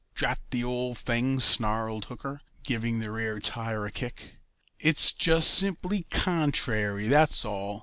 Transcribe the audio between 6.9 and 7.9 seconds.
that's all.